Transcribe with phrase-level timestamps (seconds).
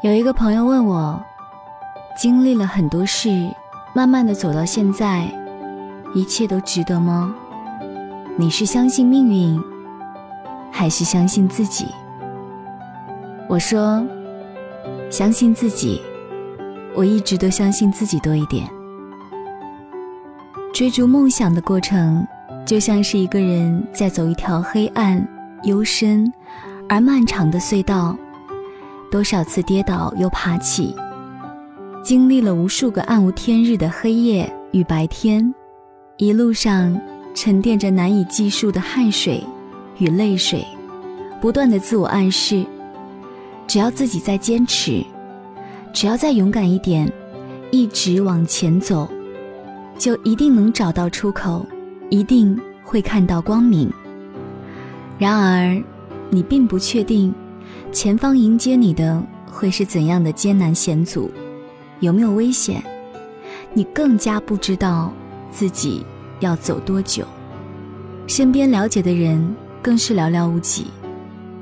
[0.00, 1.20] 有一个朋友问我，
[2.16, 3.28] 经历了很多事，
[3.92, 5.28] 慢慢的走到现在，
[6.14, 7.34] 一切都值得吗？
[8.36, 9.60] 你是相信命运，
[10.70, 11.88] 还是相信自己？
[13.48, 14.06] 我说，
[15.10, 16.00] 相信自己。
[16.94, 18.68] 我一直都相信自己多一点。
[20.72, 22.24] 追逐梦想的过程，
[22.64, 25.26] 就像是一个人在走一条黑暗、
[25.64, 26.32] 幽深
[26.88, 28.16] 而漫长的隧道。
[29.10, 30.94] 多少次跌倒又爬起，
[32.02, 35.54] 经历了无数个暗无天日的黑夜与白天，
[36.18, 36.98] 一路上
[37.34, 39.42] 沉淀着难以计数的汗水
[39.98, 40.62] 与泪水，
[41.40, 42.64] 不断的自我暗示：
[43.66, 45.02] 只要自己再坚持，
[45.92, 47.10] 只要再勇敢一点，
[47.70, 49.08] 一直往前走，
[49.96, 51.64] 就一定能找到出口，
[52.10, 53.90] 一定会看到光明。
[55.18, 55.82] 然而，
[56.28, 57.34] 你并不确定。
[57.90, 61.30] 前方迎接你的会是怎样的艰难险阻，
[62.00, 62.82] 有没有危险？
[63.72, 65.12] 你更加不知道
[65.50, 66.04] 自己
[66.40, 67.24] 要走多久，
[68.26, 70.86] 身边了解的人更是寥寥无几，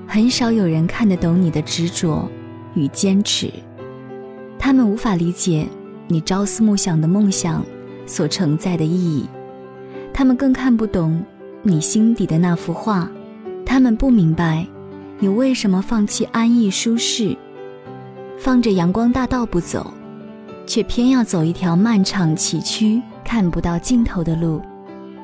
[0.07, 2.29] 很少有人看得懂你的执着
[2.75, 3.51] 与坚持，
[4.59, 5.67] 他们无法理解
[6.09, 7.65] 你朝思暮想的梦想
[8.05, 9.27] 所承载的意义，
[10.13, 11.25] 他们更看不懂
[11.63, 13.09] 你心底的那幅画，
[13.65, 14.67] 他们不明白。
[15.19, 17.35] 你为什么放弃安逸舒适，
[18.39, 19.93] 放着阳光大道不走，
[20.67, 24.61] 却偏要走一条漫长崎岖、看不到尽头的路？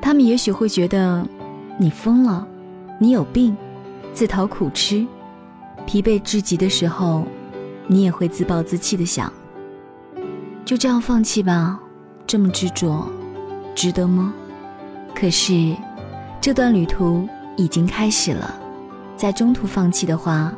[0.01, 1.23] 他们也许会觉得
[1.77, 2.47] 你疯了，
[2.99, 3.55] 你有病，
[4.13, 5.05] 自讨苦吃。
[5.85, 7.23] 疲惫至极的时候，
[7.85, 9.31] 你也会自暴自弃的想：
[10.65, 11.79] 就这样放弃吧，
[12.25, 13.07] 这么执着，
[13.75, 14.33] 值得吗？
[15.13, 15.75] 可是，
[16.41, 17.27] 这段旅途
[17.57, 18.61] 已经开始了。
[19.23, 20.53] 在中途放弃的话，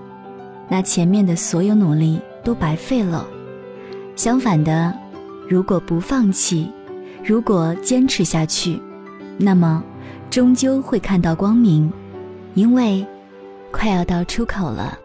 [0.68, 3.24] 那前面的所有努力都白费了。
[4.16, 4.92] 相反的，
[5.48, 6.72] 如果不放弃，
[7.24, 8.82] 如果坚持下去，
[9.38, 9.84] 那么
[10.32, 11.94] 终究会看到光明，
[12.56, 13.06] 因为
[13.72, 14.98] 快要到出口了。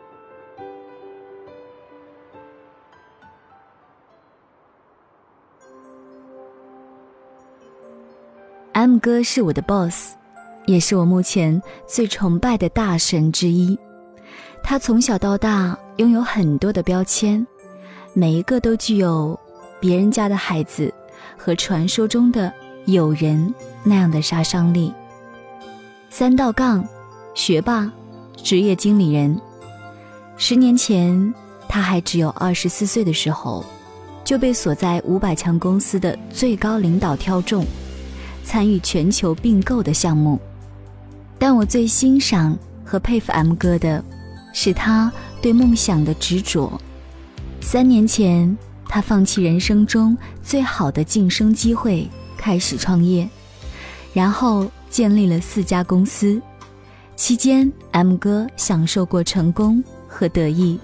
[8.73, 10.20] M 哥是我的 boss。
[10.67, 13.79] 也是我目前最崇拜的大神之一。
[14.63, 17.45] 他从小到大拥有很多的标签，
[18.13, 19.39] 每一个都具有
[19.81, 20.93] 别人家的孩子
[21.37, 22.53] 和传说中的
[22.85, 24.93] 友人那样的杀伤力。
[26.11, 26.87] 三道杠，
[27.35, 27.91] 学霸，
[28.37, 29.41] 职业经理人。
[30.37, 31.35] 十年前，
[31.69, 33.65] 他还只有二十四岁的时候，
[34.25, 37.65] 就被所在五百强公司的最高领导挑中，
[38.45, 40.39] 参与全球并购的项目。
[41.41, 44.05] 但我最欣赏和佩服 M 哥的，
[44.53, 46.79] 是他对梦想的执着。
[47.63, 48.55] 三年前，
[48.87, 52.07] 他放弃人生中最好的晋升机会，
[52.37, 53.27] 开始创业，
[54.13, 56.39] 然后建立了四家公司。
[57.17, 60.79] 期间，M 哥享受过成功和得意，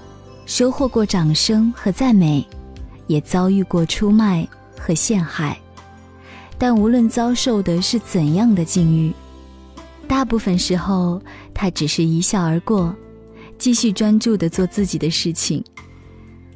[0.47, 2.47] 收获过掌声和赞美，
[3.09, 5.59] 也遭遇过出卖和陷害。
[6.56, 9.12] 但无论遭受的是怎样的境遇，
[10.09, 11.21] 大部分时候，
[11.53, 12.94] 他只是一笑而过，
[13.59, 15.62] 继续专注地做自己的事情。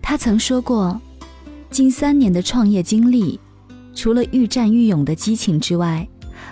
[0.01, 1.01] 他曾说过，
[1.71, 3.39] 近三年的创业经历，
[3.95, 6.09] 除了愈战愈勇的激情之外，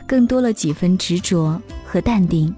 [0.06, 2.54] 更多了几分执着和淡定，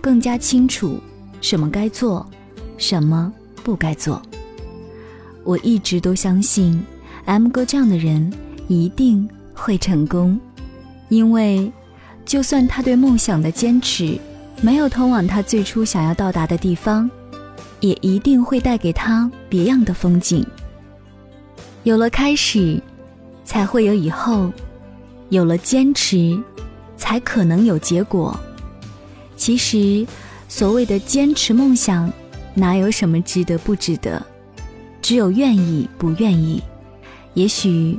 [0.00, 0.98] 更加清楚
[1.40, 2.28] 什么该做，
[2.76, 3.32] 什么
[3.62, 4.20] 不该做。
[5.44, 6.84] 我一直都相信
[7.24, 8.32] ，M 哥这样的人
[8.66, 10.38] 一定会成功，
[11.08, 11.72] 因为。
[12.26, 14.18] 就算他对梦想的坚持
[14.60, 17.08] 没有通往他最初想要到达的地方，
[17.80, 20.44] 也一定会带给他别样的风景。
[21.84, 22.82] 有了开始，
[23.44, 24.50] 才会有以后；
[25.28, 26.36] 有了坚持，
[26.96, 28.38] 才可能有结果。
[29.36, 30.04] 其实，
[30.48, 32.12] 所谓的坚持梦想，
[32.54, 34.20] 哪有什么值得不值得？
[35.00, 36.60] 只有愿意不愿意。
[37.34, 37.96] 也许，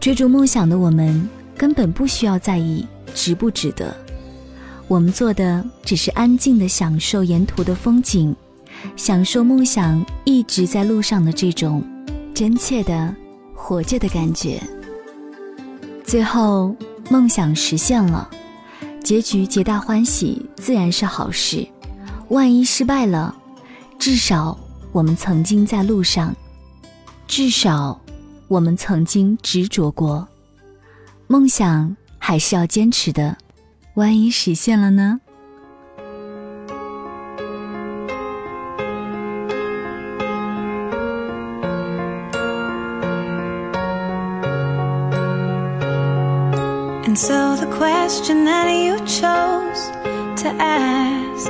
[0.00, 1.28] 追逐梦想的我们
[1.58, 2.86] 根本不需要在意。
[3.16, 3.96] 值不值得？
[4.86, 8.36] 我们做的只是安静的享受沿途的风景，
[8.94, 11.82] 享受梦想一直在路上的这种
[12.32, 13.12] 真切的
[13.52, 14.62] 活着的感觉。
[16.04, 16.76] 最后，
[17.10, 18.30] 梦想实现了，
[19.02, 21.66] 结局皆大欢喜，自然是好事。
[22.28, 23.34] 万一失败了，
[23.98, 24.56] 至少
[24.92, 26.32] 我们曾经在路上，
[27.26, 28.00] 至少
[28.46, 30.28] 我们曾经执着过
[31.26, 31.96] 梦想。
[32.28, 33.36] 还是要坚持的，
[33.94, 35.20] 万一实现了呢
[47.04, 49.92] ？And so the question that you chose
[50.42, 51.48] to ask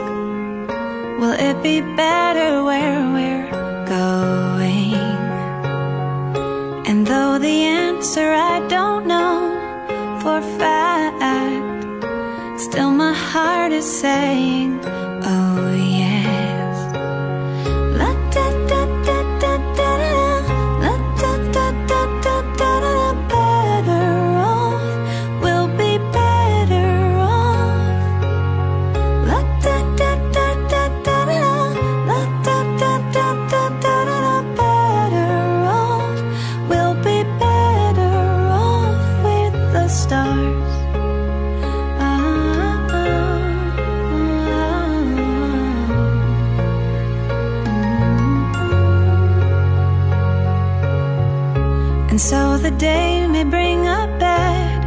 [1.18, 3.50] Will it be better where we're
[3.86, 4.92] going?
[6.84, 9.45] And though the answer I don't know
[10.26, 11.06] for fact
[12.58, 14.80] Still my heart is saying,
[15.22, 16.05] oh yeah.
[40.06, 40.72] stars.
[52.10, 54.80] And so the day may bring a bed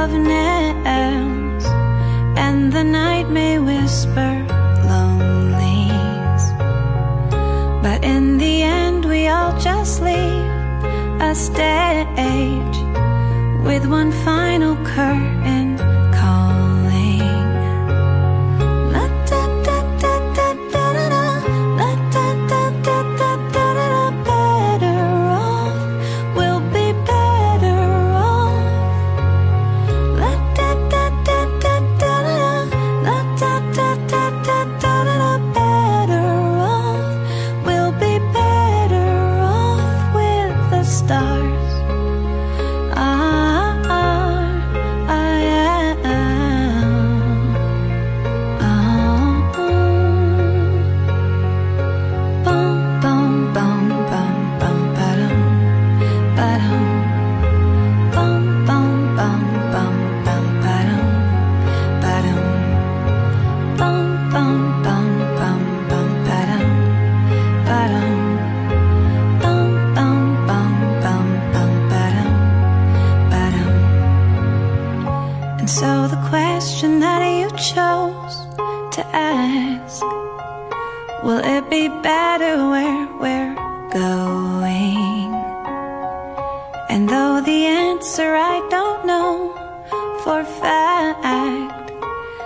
[0.00, 1.64] of nails
[2.44, 4.32] And the night may whisper
[4.90, 6.44] lonelies.
[7.84, 10.48] But in the end we all just leave
[11.28, 11.73] a step
[13.84, 15.93] with one final curtain.
[78.94, 80.02] to ask
[81.24, 83.54] Will it be better where we're
[83.90, 85.34] going?
[86.90, 89.52] And though the answer I don't know
[90.22, 91.90] for fact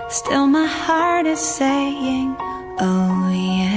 [0.09, 2.35] Still my heart is saying,
[2.79, 3.68] oh yeah